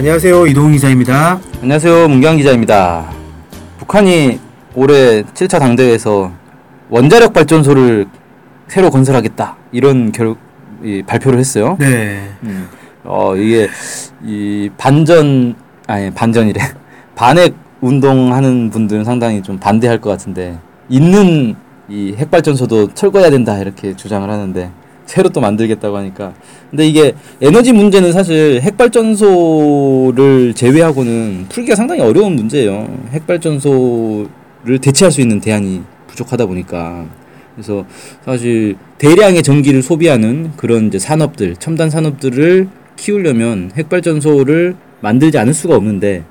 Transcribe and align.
안녕하세요. 0.00 0.46
이동훈 0.46 0.72
기자입니다. 0.72 1.38
안녕하세요. 1.60 2.08
문경 2.08 2.38
기자입니다. 2.38 3.10
북한이 3.80 4.40
올해 4.74 5.22
7차 5.24 5.58
당대회에서 5.58 6.32
원자력 6.88 7.34
발전소를 7.34 8.06
새로 8.66 8.88
건설하겠다 8.88 9.58
이런 9.72 10.10
결 10.10 10.36
발표를 11.06 11.38
했어요. 11.38 11.76
네. 11.78 12.30
음, 12.44 12.66
어 13.04 13.36
이게 13.36 13.68
이 14.24 14.70
반전 14.78 15.54
아니 15.86 16.10
반전이래 16.10 16.58
반핵 17.14 17.54
운동하는 17.82 18.70
분들은 18.70 19.04
상당히 19.04 19.42
좀 19.42 19.58
반대할 19.58 20.00
것 20.00 20.08
같은데 20.08 20.58
있는 20.88 21.54
이 21.90 22.14
핵발전소도 22.16 22.94
철거해야 22.94 23.28
된다 23.28 23.58
이렇게 23.58 23.94
주장을 23.94 24.30
하는데 24.30 24.70
새로 25.10 25.28
또 25.28 25.40
만들겠다고 25.40 25.96
하니까 25.96 26.34
근데 26.70 26.86
이게 26.86 27.14
에너지 27.40 27.72
문제는 27.72 28.12
사실 28.12 28.60
핵발전소를 28.62 30.54
제외하고는 30.54 31.46
풀기가 31.48 31.74
상당히 31.74 32.00
어려운 32.00 32.36
문제예요. 32.36 32.86
핵발전소를 33.10 34.78
대체할 34.80 35.10
수 35.10 35.20
있는 35.20 35.40
대안이 35.40 35.82
부족하다 36.06 36.46
보니까 36.46 37.06
그래서 37.56 37.84
사실 38.24 38.76
대량의 38.98 39.42
전기를 39.42 39.82
소비하는 39.82 40.52
그런 40.56 40.86
이제 40.86 41.00
산업들 41.00 41.56
첨단 41.56 41.90
산업들을 41.90 42.68
키우려면 42.94 43.72
핵발전소를 43.76 44.76
만들지 45.00 45.38
않을 45.38 45.54
수가 45.54 45.74
없는데 45.74 46.22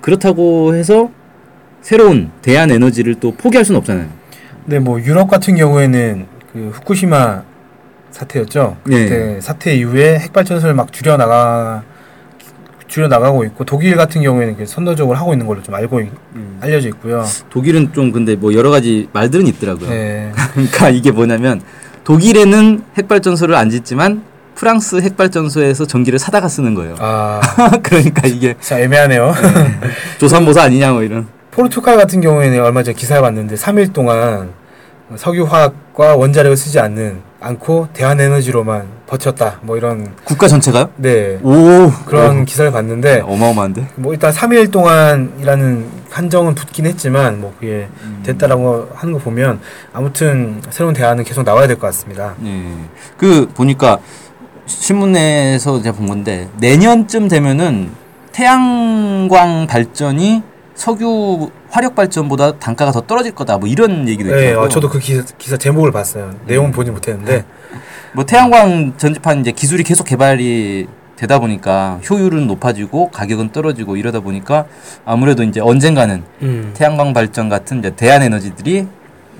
그렇다고 0.00 0.76
해서 0.76 1.10
새로운 1.80 2.30
대안 2.42 2.70
에너지를 2.70 3.16
또 3.16 3.32
포기할 3.32 3.64
수는 3.64 3.80
없잖아요. 3.80 4.06
네, 4.66 4.78
뭐 4.78 5.00
유럽 5.00 5.28
같은 5.28 5.56
경우에는 5.56 6.26
그 6.52 6.70
후쿠시마 6.72 7.42
사태였죠. 8.10 8.76
네. 8.84 9.04
그때 9.04 9.40
사태 9.40 9.74
이후에 9.74 10.18
핵발전소를 10.18 10.74
막 10.74 10.92
줄여 10.92 11.16
나가 11.16 11.82
줄여 12.88 13.08
나가고 13.08 13.44
있고 13.44 13.64
독일 13.64 13.96
같은 13.96 14.22
경우에는 14.22 14.56
그 14.56 14.66
선도적으로 14.66 15.16
하고 15.18 15.34
있는 15.34 15.46
걸로 15.46 15.62
좀 15.62 15.74
알고 15.74 16.00
있- 16.00 16.08
알려져 16.60 16.88
있고요. 16.88 17.24
독일은 17.50 17.92
좀 17.92 18.12
근데 18.12 18.34
뭐 18.34 18.54
여러 18.54 18.70
가지 18.70 19.08
말들은 19.12 19.46
있더라고요. 19.46 19.90
네. 19.90 20.32
그러니까 20.54 20.88
이게 20.88 21.10
뭐냐면 21.10 21.60
독일에는 22.04 22.82
핵발전소를 22.96 23.54
안 23.54 23.68
짓지만 23.68 24.22
프랑스 24.54 24.96
핵발전소에서 25.00 25.86
전기를 25.86 26.18
사다가 26.18 26.48
쓰는 26.48 26.74
거예요. 26.74 26.96
아, 26.98 27.40
그러니까 27.82 28.26
이게 28.26 28.54
진짜 28.58 28.80
애매하네요. 28.80 29.32
조선모사 30.18 30.62
아니냐 30.62 30.92
뭐 30.92 31.02
이런. 31.02 31.28
포르투갈 31.50 31.96
같은 31.96 32.20
경우에는 32.20 32.62
얼마 32.64 32.82
전에 32.82 32.94
기사를 32.94 33.20
봤는데 33.20 33.54
3일 33.56 33.92
동안 33.92 34.48
석유화학과 35.16 36.16
원자력을 36.16 36.56
쓰지 36.56 36.78
않는 36.80 37.20
않고 37.40 37.88
대한에너지로만 37.92 38.86
버텼다. 39.06 39.60
뭐 39.62 39.76
이런 39.76 40.14
국가 40.24 40.48
전체가요? 40.48 40.90
네 40.96 41.38
오 41.42 41.90
그런 42.04 42.44
기사를 42.44 42.70
봤는데 42.72 43.20
어마어마한데. 43.24 43.88
뭐 43.94 44.12
일단 44.12 44.32
3일 44.32 44.70
동안이라는 44.72 45.86
한정은 46.10 46.54
붙긴 46.54 46.86
했지만 46.86 47.40
뭐 47.40 47.54
그게 47.58 47.88
됐다라고 48.24 48.88
하는 48.94 49.12
거 49.14 49.18
보면 49.20 49.60
아무튼 49.92 50.60
새로운 50.70 50.94
대안은 50.94 51.24
계속 51.24 51.44
나와야 51.44 51.66
될 51.66 51.76
것 51.78 51.86
같습니다. 51.88 52.34
예. 52.44 52.64
그 53.16 53.48
보니까 53.54 53.98
신문에서 54.66 55.80
제가 55.80 55.96
본 55.96 56.08
건데 56.08 56.48
내년쯤 56.58 57.28
되면은 57.28 57.90
태양광 58.32 59.66
발전이 59.66 60.42
석유 60.74 61.50
화력 61.70 61.94
발전보다 61.94 62.58
단가가 62.58 62.92
더 62.92 63.00
떨어질 63.02 63.34
거다. 63.34 63.58
뭐 63.58 63.68
이런 63.68 64.08
얘기도 64.08 64.30
네, 64.30 64.46
있더라고요. 64.48 64.66
어, 64.66 64.68
저도 64.68 64.88
그 64.88 64.98
기사, 64.98 65.22
기사 65.36 65.56
제목을 65.56 65.92
봤어요. 65.92 66.34
내용 66.46 66.72
보지 66.72 66.90
못했는데 66.90 67.44
뭐 68.14 68.24
태양광 68.24 68.94
전지판 68.96 69.40
이제 69.40 69.52
기술이 69.52 69.82
계속 69.82 70.04
개발이 70.04 70.88
되다 71.16 71.38
보니까 71.40 72.00
효율은 72.08 72.46
높아지고 72.46 73.10
가격은 73.10 73.50
떨어지고 73.52 73.96
이러다 73.96 74.20
보니까 74.20 74.66
아무래도 75.04 75.42
이제 75.42 75.60
언젠가는 75.60 76.22
음. 76.42 76.70
태양광 76.74 77.12
발전 77.12 77.48
같은 77.48 77.80
이제 77.80 77.90
대안 77.90 78.22
에너지들이 78.22 78.86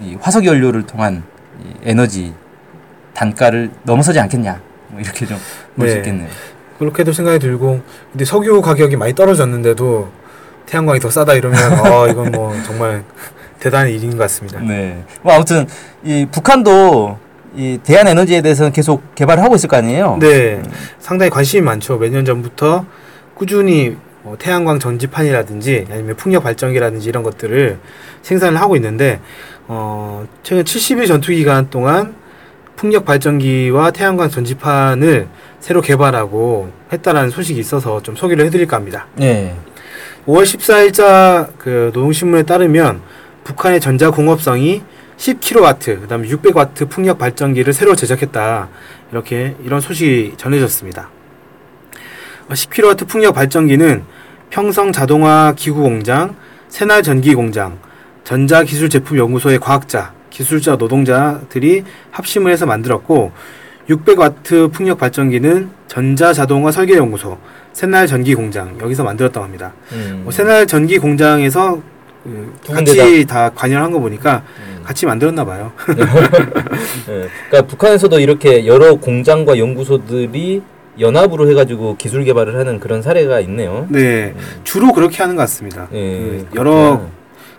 이 0.03 0.17
화석 0.21 0.45
연료를 0.45 0.85
통한 0.87 1.23
이 1.65 1.73
에너지 1.85 2.35
단가를 3.15 3.71
넘어서지 3.85 4.21
않겠냐. 4.21 4.61
뭐 4.89 5.01
이렇게 5.01 5.27
좀 5.27 5.39
볼 5.77 5.89
수 5.89 5.95
네. 5.95 6.01
있겠네요. 6.01 6.29
그렇게도 6.79 7.13
생각이 7.13 7.39
들고 7.39 7.81
근데 8.13 8.25
석유 8.25 8.61
가격이 8.61 8.97
많이 8.97 9.15
떨어졌는데도 9.15 10.09
태양광이 10.69 11.01
더 11.01 11.11
싸다 11.11 11.35
이러면 11.35 11.59
어 11.87 12.07
이건 12.09 12.31
뭐 12.33 12.55
정말 12.65 13.03
대단한 13.59 13.89
일인 13.89 14.11
것 14.13 14.19
같습니다. 14.19 14.61
네. 14.61 15.03
뭐 15.23 15.33
아무튼 15.35 15.67
이 16.05 16.27
북한도 16.31 17.19
이 17.57 17.79
대안 17.83 18.07
에너지에 18.07 18.43
대해서는 18.43 18.73
계속 18.73 19.15
개발을 19.15 19.43
하고 19.43 19.55
있을 19.57 19.69
거 19.69 19.77
아니에요. 19.79 20.19
네, 20.21 20.63
상당히 21.01 21.31
관심이 21.31 21.63
많죠. 21.63 21.97
몇 21.99 22.11
년 22.13 22.25
전부터 22.25 22.85
꾸준히 23.35 23.97
뭐 24.23 24.37
태양광 24.39 24.79
전지판이라든지 24.79 25.87
아니면 25.91 26.17
풍력 26.17 26.45
발전기라든지 26.45 27.09
이런 27.09 27.23
것들을 27.23 27.79
생산을 28.23 28.61
하고 28.61 28.77
있는데 28.77 29.21
어, 29.67 30.27
최근 30.43 30.65
70일 30.65 31.07
전투 31.07 31.33
기간 31.33 31.71
동안 31.71 32.15
풍력 32.77 33.05
발전기와 33.07 33.91
태양광 33.91 34.29
전지판을 34.29 35.27
새로 35.61 35.81
개발하고 35.81 36.71
했다라는 36.93 37.31
소식이 37.31 37.59
있어서 37.59 38.03
좀 38.03 38.15
소개를 38.15 38.45
해드릴까 38.47 38.77
합니다. 38.77 39.07
네. 39.17 39.55
5월 40.29 40.43
14일자 40.43 41.49
그 41.57 41.91
노동신문에 41.95 42.43
따르면 42.43 43.01
북한의 43.45 43.81
전자공업성이 43.81 44.83
10kW, 45.17 46.03
그다음에 46.03 46.29
600W 46.29 46.91
풍력 46.91 47.19
발전기를 47.19 47.73
새로 47.73 47.97
제작했다. 47.97 48.69
이렇게 49.11 49.57
이런 49.65 49.81
소식이 49.81 50.35
전해졌습니다. 50.37 51.09
어, 52.47 52.53
10kW 52.53 53.09
풍력 53.09 53.35
발전기는 53.35 54.05
평성 54.51 54.93
자동화 54.93 55.55
기구 55.57 55.83
공장, 55.83 56.37
새날 56.69 57.03
전기 57.03 57.35
공장, 57.35 57.79
전자기술제품연구소의 58.25 59.59
과학자, 59.59 60.13
기술자 60.29 60.77
노동자들이 60.77 61.85
합심을 62.11 62.53
해서 62.53 62.67
만들었고 62.67 63.33
600W 63.89 64.73
풍력 64.73 64.99
발전기는 64.99 65.71
전자자동화 65.87 66.71
설계연구소, 66.71 67.39
새날 67.73 68.07
전기 68.07 68.35
공장 68.35 68.77
여기서 68.81 69.03
만들었다고 69.03 69.45
합니다. 69.45 69.73
음. 69.93 70.21
뭐 70.25 70.33
새날 70.33 70.67
전기 70.67 70.99
공장에서 70.99 71.81
그두 72.23 72.73
같이 72.75 73.25
다 73.27 73.51
관여한 73.55 73.91
거 73.91 73.99
보니까 73.99 74.43
음. 74.59 74.83
같이 74.85 75.07
만들었나 75.07 75.45
봐요. 75.45 75.73
네. 75.87 77.29
그러니까 77.49 77.63
북한에서도 77.67 78.21
이렇게 78.21 78.67
여러 78.67 78.97
공장과 78.97 79.57
연구소들이 79.59 80.63
연합으로 81.01 81.49
해가지고 81.49 81.97
기술 81.97 82.25
개발을 82.25 82.59
하는 82.59 82.81
그런 82.81 83.01
사례가 83.01 83.41
있네요. 83.41 83.87
네, 83.89 84.35
주로 84.65 84.93
그렇게 84.93 85.23
하는 85.23 85.37
것 85.37 85.43
같습니다. 85.43 85.89
예, 85.93 85.97
그 85.97 86.47
여러 86.57 87.07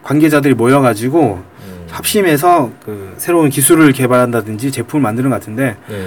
관계자들이 0.03 0.53
모여가지고 0.53 1.35
음. 1.35 1.48
합심해서 1.91 2.71
그 2.85 3.13
새로운 3.17 3.49
기술을 3.49 3.91
개발한다든지 3.93 4.71
제품을 4.71 5.01
만드는 5.01 5.29
것 5.29 5.35
같은데 5.37 5.75
예. 5.89 6.05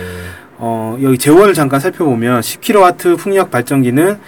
어, 0.58 0.96
여기 1.02 1.18
제원을 1.18 1.54
잠깐 1.54 1.80
살펴보면 1.80 2.40
10kW 2.40 3.18
풍력 3.18 3.50
발전기는 3.50 4.18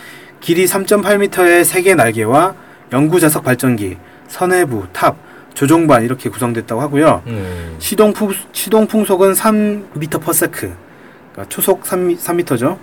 길이 0.40 0.64
3.8m의 0.66 1.64
세개 1.64 1.94
날개와 1.94 2.54
영구 2.92 3.18
자석 3.20 3.44
발전기, 3.44 3.96
선회부, 4.28 4.86
탑, 4.92 5.16
조종반 5.54 6.02
이렇게 6.04 6.28
구성됐다고 6.28 6.80
하고요. 6.80 7.22
음. 7.26 7.76
시동 7.78 8.12
풍 8.12 8.32
시동 8.52 8.86
풍속은 8.86 9.32
3m/s. 9.32 10.50
그러니까 10.50 11.48
초속 11.48 11.86
3, 11.86 12.16
3m죠. 12.16 12.76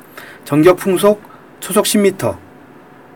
전격 0.45 0.77
풍속 0.77 1.21
초속 1.59 1.85
10m. 1.85 2.35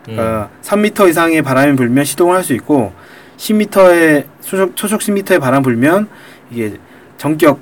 그러니까 0.04 0.50
3m 0.62 1.08
이상의 1.08 1.42
바람이 1.42 1.74
불면 1.76 2.04
시동을 2.04 2.36
할 2.36 2.44
수 2.44 2.52
있고 2.54 2.92
10m의 3.36 4.24
초속, 4.42 4.76
초속 4.76 5.00
10m의 5.00 5.40
바람 5.40 5.62
불면 5.62 6.08
이게 6.50 6.74
전격 7.18 7.58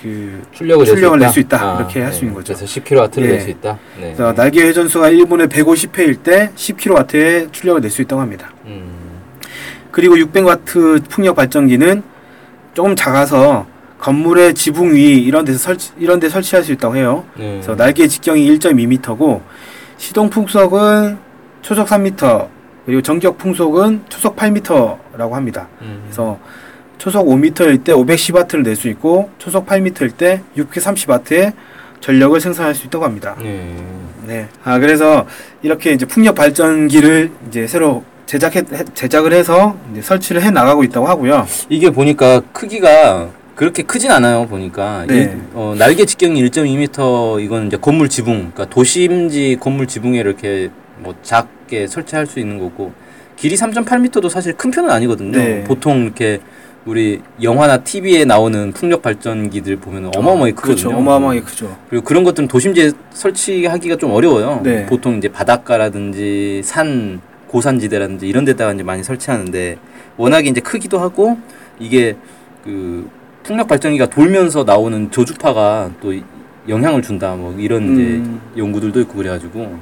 그 0.00 0.42
출력을, 0.52 0.86
출력을 0.86 1.18
낼낼수수 1.18 1.40
있다. 1.40 1.56
있다. 1.56 1.76
이렇게 1.80 2.02
할 2.02 2.12
수 2.12 2.20
있는 2.20 2.34
거죠. 2.34 2.54
그래서 2.54 2.64
10kW를 2.80 3.22
예. 3.22 3.26
낼수 3.28 3.50
있다. 3.50 3.78
네. 3.96 4.14
그래서 4.14 4.32
날개 4.32 4.62
회전수가 4.62 5.10
1분에 5.10 5.48
150회일 5.50 6.22
때 6.22 6.50
10kW의 6.54 7.52
출력을 7.52 7.80
낼 7.80 7.90
수 7.90 8.02
있다고 8.02 8.20
합니다. 8.22 8.52
음. 8.66 8.92
그리고 9.90 10.14
600W 10.16 11.08
풍력 11.08 11.34
발전기는 11.34 12.02
조금 12.74 12.94
작아서 12.94 13.66
건물의 13.98 14.54
지붕 14.54 14.94
위 14.94 15.16
이런 15.18 15.44
데서 15.44 15.58
설치 15.58 15.90
이런 15.98 16.20
데 16.20 16.28
설치할 16.28 16.62
수 16.62 16.70
있다고 16.70 16.94
해요. 16.94 17.24
네. 17.36 17.54
그래서 17.54 17.74
날개 17.74 18.06
직경이 18.06 18.48
1.2m고 18.58 19.40
시동 19.96 20.30
풍속은 20.30 21.18
초속 21.62 21.88
3m 21.88 22.46
그리고 22.88 23.02
전격 23.02 23.36
풍속은 23.36 24.04
초속 24.08 24.34
8m라고 24.34 25.32
합니다. 25.32 25.68
음. 25.82 26.00
그래서 26.06 26.38
초속 26.96 27.26
5m일 27.26 27.84
때 27.84 27.92
510W를 27.92 28.62
낼 28.62 28.76
수 28.76 28.88
있고 28.88 29.28
초속 29.36 29.66
8m일 29.66 30.16
때 30.16 30.40
630W의 30.56 31.52
전력을 32.00 32.40
생산할 32.40 32.74
수 32.74 32.86
있다고 32.86 33.04
합니다. 33.04 33.36
네. 33.42 33.76
네. 34.26 34.48
아 34.64 34.78
그래서 34.78 35.26
이렇게 35.60 35.92
이제 35.92 36.06
풍력 36.06 36.34
발전기를 36.34 37.30
이제 37.48 37.66
새로 37.66 38.04
제작해 38.24 38.60
해- 38.60 38.84
제작을 38.94 39.34
해서 39.34 39.76
설치를 40.00 40.40
해 40.40 40.50
나가고 40.50 40.82
있다고 40.84 41.06
하고요. 41.06 41.46
이게 41.68 41.90
보니까 41.90 42.40
크기가 42.54 43.28
그렇게 43.54 43.82
크진 43.82 44.10
않아요. 44.12 44.46
보니까 44.46 45.04
네. 45.06 45.14
일- 45.14 45.40
어, 45.52 45.74
날개 45.78 46.06
직경이 46.06 46.42
1.2m 46.48 47.42
이건 47.44 47.66
이제 47.66 47.76
건물 47.76 48.08
지붕, 48.08 48.50
그러니까 48.54 48.64
도심지 48.64 49.58
건물 49.60 49.86
지붕에 49.86 50.18
이렇게 50.20 50.70
뭐 51.00 51.14
작 51.22 51.48
게 51.68 51.86
설치할 51.86 52.26
수 52.26 52.40
있는 52.40 52.58
거고 52.58 52.92
길이 53.36 53.54
3.8m도 53.54 54.28
사실 54.28 54.54
큰 54.54 54.72
편은 54.72 54.90
아니거든요. 54.90 55.38
네. 55.38 55.62
보통 55.64 56.02
이렇게 56.04 56.40
우리 56.84 57.20
영화나 57.42 57.76
TV에 57.78 58.24
나오는 58.24 58.72
풍력 58.72 59.02
발전기들 59.02 59.76
보면 59.76 60.10
어마어마하게 60.16 60.52
크거든요. 60.52 60.74
그렇죠. 60.76 60.96
어마어마하게 60.96 61.40
크죠. 61.42 61.76
그리고 61.90 62.04
그런 62.04 62.24
것들은 62.24 62.48
도심지에 62.48 62.90
설치하기가 63.12 63.96
좀 63.96 64.10
어려워요. 64.10 64.60
네. 64.64 64.86
보통 64.86 65.18
이제 65.18 65.28
바닷가라든지 65.28 66.62
산 66.64 67.20
고산지대라든지 67.46 68.26
이런 68.26 68.44
데다가 68.44 68.72
이제 68.72 68.82
많이 68.82 69.04
설치하는데 69.04 69.76
워낙에 70.16 70.48
이제 70.48 70.60
크기도 70.60 70.98
하고 70.98 71.38
이게 71.78 72.16
그 72.64 73.08
풍력 73.44 73.68
발전기가 73.68 74.06
돌면서 74.06 74.64
나오는 74.64 75.10
저주파가 75.10 75.90
또 76.00 76.12
이- 76.12 76.24
영향을 76.68 77.00
준다 77.02 77.34
뭐 77.34 77.54
이런 77.58 77.82
음. 77.88 78.40
이제 78.54 78.60
연구들도 78.62 79.00
있고 79.02 79.14
그래가지고 79.14 79.78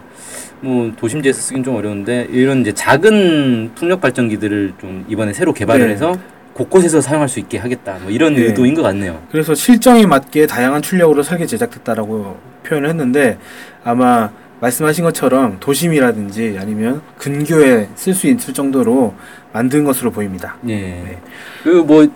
뭐 0.60 0.92
도심지에서 0.96 1.40
쓰긴 1.40 1.62
좀 1.62 1.76
어려운데 1.76 2.26
이런 2.30 2.60
이제 2.60 2.72
작은 2.72 3.72
풍력 3.74 4.00
발전기들을 4.00 4.74
좀 4.80 5.04
이번에 5.08 5.32
새로 5.32 5.52
개발을 5.52 5.86
네. 5.86 5.92
해서 5.92 6.16
곳곳에서 6.54 7.00
사용할 7.00 7.28
수 7.28 7.38
있게 7.38 7.58
하겠다 7.58 7.98
뭐 8.02 8.10
이런 8.10 8.34
네. 8.34 8.42
의도인 8.42 8.74
것 8.74 8.82
같네요. 8.82 9.22
그래서 9.30 9.54
실정에 9.54 10.06
맞게 10.06 10.46
다양한 10.46 10.82
출력으로 10.82 11.22
설계 11.22 11.46
제작됐다라고 11.46 12.38
표현을 12.64 12.88
했는데 12.88 13.38
아마 13.84 14.30
말씀하신 14.60 15.04
것처럼 15.04 15.58
도심이라든지 15.60 16.56
아니면 16.58 17.02
근교에 17.18 17.88
쓸 17.94 18.14
수 18.14 18.26
있을 18.26 18.54
정도로 18.54 19.14
만든 19.52 19.84
것으로 19.84 20.10
보입니다. 20.10 20.56
예. 20.68 20.74
네. 20.74 21.18
그뭐 21.62 22.08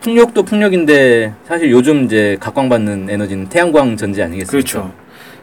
풍력도 0.00 0.44
풍력인데 0.44 1.34
사실 1.46 1.70
요즘 1.70 2.04
이제 2.04 2.36
각광받는 2.40 3.10
에너지는 3.10 3.48
태양광 3.48 3.96
전지 3.96 4.22
아니겠습니까? 4.22 4.50
그렇죠. 4.50 4.92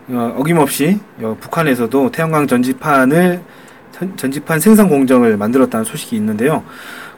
어, 0.09 0.35
어김없이 0.37 0.99
어, 1.21 1.35
북한에서도 1.39 2.11
태양광 2.11 2.47
전지판을 2.47 3.41
전- 3.91 4.15
전지판 4.15 4.59
생산 4.59 4.87
공정을 4.89 5.37
만들었다는 5.37 5.83
소식이 5.83 6.15
있는데요. 6.17 6.63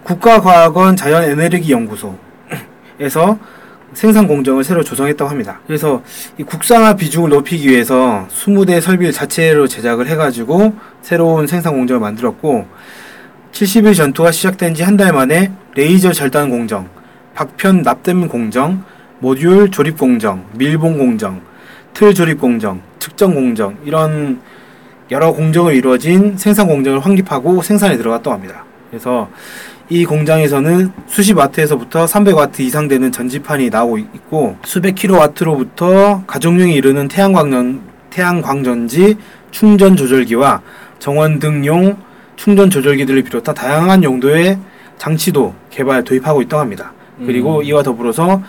국가과학원 0.03 0.95
자연에너기연구소에서 0.95 3.37
생산 3.93 4.27
공정을 4.27 4.63
새로 4.63 4.83
조성했다고 4.83 5.29
합니다. 5.29 5.59
그래서 5.67 6.01
이 6.37 6.43
국산화 6.43 6.95
비중을 6.95 7.29
높이기 7.29 7.67
위해서 7.69 8.27
20대 8.29 8.79
설비를 8.81 9.11
자체로 9.11 9.67
제작을 9.67 10.07
해가지고 10.07 10.73
새로운 11.01 11.47
생산 11.47 11.73
공정을 11.73 11.99
만들었고 11.99 12.67
70일 13.51 13.95
전투가 13.95 14.31
시작된 14.31 14.75
지 14.75 14.83
한 14.83 14.95
달 14.95 15.11
만에 15.11 15.51
레이저 15.75 16.13
절단 16.13 16.49
공정, 16.49 16.87
박편 17.33 17.81
납땜 17.81 18.27
공정, 18.27 18.83
모듈 19.19 19.71
조립 19.71 19.97
공정, 19.97 20.45
밀봉 20.53 20.97
공정, 20.99 21.41
틀 21.99 22.13
조립 22.13 22.39
공정, 22.39 22.79
측정 22.97 23.33
공정 23.33 23.75
이런 23.83 24.39
여러 25.11 25.33
공정을 25.33 25.75
이루어진 25.75 26.37
생산 26.37 26.65
공정을 26.69 27.01
확립하고 27.01 27.61
생산에 27.61 27.97
들어갔다고 27.97 28.31
합니다. 28.33 28.63
그래서 28.89 29.29
이 29.89 30.05
공장에서는 30.05 30.93
수십 31.07 31.37
와트에서부터 31.37 32.05
300와트 32.05 32.61
이상 32.61 32.87
되는 32.87 33.11
전지판이 33.11 33.69
나오고 33.69 33.97
있고 33.97 34.55
수백 34.63 34.95
킬로와트로부터 34.95 36.23
가정용에 36.25 36.71
이르는 36.71 37.09
태양광전 37.09 37.81
태양광전지 38.11 39.17
충전 39.51 39.97
조절기와 39.97 40.61
정원 40.99 41.39
등용 41.39 41.97
충전 42.37 42.69
조절기들을 42.69 43.23
비롯한 43.23 43.53
다양한 43.53 44.05
용도의 44.05 44.57
장치도 44.97 45.53
개발 45.69 46.05
도입하고 46.05 46.43
있다고 46.43 46.61
합니다. 46.61 46.93
그리고 47.25 47.57
음. 47.57 47.63
이와 47.65 47.83
더불어서 47.83 48.41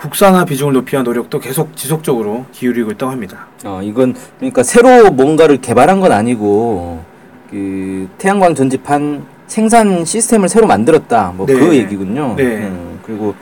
국산화 0.00 0.46
비중을 0.46 0.72
높이기 0.72 0.94
위한 0.94 1.04
노력도 1.04 1.38
계속 1.40 1.76
지속적으로 1.76 2.46
기울이고 2.52 2.90
있다고 2.92 3.12
합니다. 3.12 3.46
어, 3.64 3.80
이건 3.82 4.14
그러니까 4.38 4.62
새로 4.62 5.10
뭔가를 5.10 5.58
개발한 5.60 6.00
건 6.00 6.10
아니고 6.12 7.02
그 7.50 8.08
태양광 8.16 8.54
전지판 8.54 9.22
생산 9.46 10.04
시스템을 10.04 10.48
새로 10.48 10.66
만들었다. 10.66 11.34
뭐그 11.36 11.52
네. 11.52 11.76
얘기군요. 11.78 12.34
네. 12.36 12.44
음, 12.44 12.98
그리고 13.02 13.34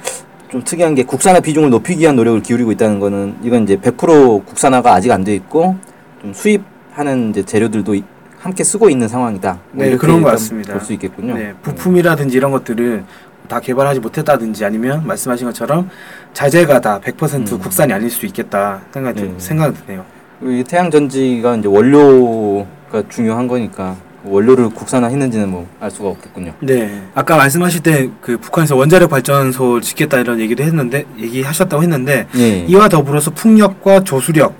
좀 0.51 0.65
특이한 0.65 0.95
게 0.97 1.05
국산화 1.05 1.39
비중을 1.41 1.71
높이기 1.71 2.01
위한 2.01 2.17
노력을 2.17 2.43
기울이고 2.43 2.73
있다는 2.73 2.99
거는 2.99 3.37
이건 3.45 3.63
이제 3.63 3.77
100% 3.77 4.45
국산화가 4.47 4.95
아직 4.95 5.13
안 5.13 5.23
돼 5.23 5.35
있고 5.37 5.77
좀 6.21 6.33
수입하는 6.33 7.31
이제 7.31 7.45
재료들도 7.45 7.95
이- 7.95 8.03
함께 8.41 8.65
쓰고 8.65 8.89
있는 8.89 9.07
상황이다. 9.07 9.59
뭐 9.73 9.85
네, 9.85 9.97
그런 9.97 10.23
것 10.23 10.31
같습니다. 10.31 10.73
볼 10.73 10.83
수 10.83 10.93
있겠군요. 10.95 11.35
네, 11.35 11.53
부품이라든지 11.63 12.37
이런 12.37 12.51
것들을 12.51 13.05
다 13.49 13.59
개발하지 13.61 14.01
못했다든지 14.01 14.65
아니면 14.65 15.07
말씀하신 15.07 15.47
것처럼 15.49 15.89
자재가 16.35 16.81
다 16.81 17.01
100% 17.01 17.53
음. 17.53 17.59
국산이 17.59 17.93
아닐 17.93 18.11
수도 18.11 18.27
있겠다 18.27 18.83
생각 18.93 19.15
네. 19.17 19.33
생각 19.39 19.75
드네요. 19.87 20.05
이 20.43 20.63
태양 20.69 20.91
전지가 20.91 21.57
이제 21.57 21.67
원료가 21.67 23.03
중요한 23.09 23.49
거니까 23.49 23.97
원료를 24.25 24.69
국산화했는지는 24.71 25.49
뭐 25.51 25.67
알 25.81 25.91
수가 25.91 26.09
없겠군요. 26.11 26.53
네. 26.61 27.03
아까 27.15 27.37
말씀하실 27.37 27.83
때 27.83 28.11
그 28.21 28.37
북한에서 28.37 28.77
원자력 28.77 29.11
발전소 29.11 29.81
짓겠다 29.81 30.19
이런 30.21 30.39
얘기도 30.41 30.63
했는데 30.63 31.07
얘기하셨다고 31.19 31.83
했는데 31.83 32.27
예. 32.37 32.59
이와 32.69 32.89
더불어서 32.89 33.31
풍력과 33.31 34.05
조수력, 34.05 34.55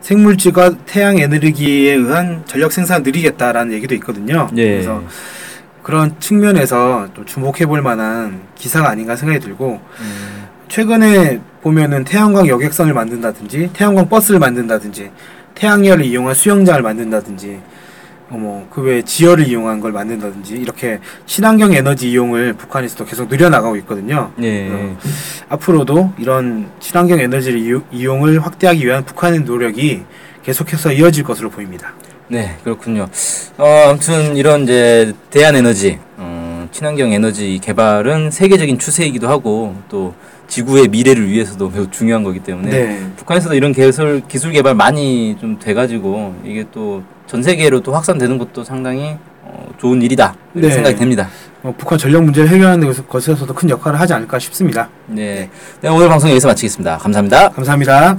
생물질과 0.00 0.76
태양 0.86 1.18
에너지에 1.18 1.94
의한 1.94 2.42
전력 2.46 2.72
생산 2.72 3.02
느리겠다라는 3.02 3.72
얘기도 3.74 3.94
있거든요. 3.96 4.48
예. 4.56 4.70
그래서 4.72 5.02
그런 5.86 6.18
측면에서 6.18 7.06
좀 7.14 7.24
주목해 7.24 7.64
볼 7.66 7.80
만한 7.80 8.40
기사가 8.56 8.90
아닌가 8.90 9.14
생각이 9.14 9.38
들고 9.38 9.80
음, 10.00 10.46
최근에 10.66 11.40
보면은 11.62 12.02
태양광 12.02 12.48
여객선을 12.48 12.92
만든다든지 12.92 13.70
태양광 13.72 14.08
버스를 14.08 14.40
만든다든지 14.40 15.12
태양열을 15.54 16.04
이용한 16.06 16.34
수영장을 16.34 16.82
만든다든지 16.82 17.60
어뭐 18.30 18.66
그 18.68 18.82
외에 18.82 19.02
지열을 19.02 19.46
이용한 19.46 19.78
걸 19.78 19.92
만든다든지 19.92 20.54
이렇게 20.54 20.98
친환경 21.24 21.72
에너지 21.72 22.10
이용을 22.10 22.54
북한에서도 22.54 23.04
계속 23.04 23.28
늘려나가고 23.28 23.76
있거든요. 23.76 24.32
예. 24.42 24.68
어, 24.68 24.96
앞으로도 25.50 26.14
이런 26.18 26.68
친환경 26.80 27.20
에너지를 27.20 27.60
이용- 27.60 27.84
이용을 27.92 28.40
확대하기 28.44 28.84
위한 28.84 29.04
북한의 29.04 29.42
노력이 29.42 30.02
계속해서 30.42 30.90
이어질 30.90 31.22
것으로 31.22 31.48
보입니다. 31.48 31.92
네, 32.28 32.56
그렇군요. 32.64 33.08
어, 33.58 33.64
아무튼 33.90 34.36
이런 34.36 34.64
이제 34.64 35.12
대한 35.30 35.54
에너지, 35.56 35.98
어, 36.16 36.68
친환경 36.72 37.12
에너지 37.12 37.58
개발은 37.62 38.30
세계적인 38.30 38.78
추세이기도 38.78 39.28
하고 39.28 39.74
또 39.88 40.14
지구의 40.48 40.88
미래를 40.88 41.28
위해서도 41.28 41.70
매우 41.74 41.90
중요한 41.90 42.22
거기 42.24 42.40
때문에 42.40 42.70
네. 42.70 43.06
북한에서도 43.16 43.54
이런 43.54 43.72
기술 43.72 44.22
기술 44.28 44.52
개발 44.52 44.74
많이 44.74 45.36
좀 45.40 45.58
돼가지고 45.58 46.34
이게 46.44 46.64
또 46.72 47.02
전 47.26 47.42
세계로 47.42 47.80
또 47.80 47.92
확산되는 47.92 48.38
것도 48.38 48.62
상당히 48.62 49.16
어, 49.42 49.68
좋은 49.78 50.00
일이다 50.00 50.36
이렇게 50.54 50.68
네. 50.68 50.74
생각이 50.74 50.96
됩니다. 50.96 51.28
어, 51.64 51.74
북한 51.76 51.98
전력 51.98 52.22
문제를 52.22 52.48
해결하는 52.48 52.86
것- 52.86 53.08
것에서도 53.08 53.52
큰 53.52 53.68
역할을 53.68 53.98
하지 53.98 54.12
않을까 54.14 54.38
싶습니다. 54.38 54.88
네, 55.06 55.50
네 55.80 55.88
오늘 55.88 56.08
방송 56.08 56.30
여기서 56.30 56.46
마치겠습니다. 56.46 56.98
감사합니다. 56.98 57.48
감사합니다. 57.50 58.18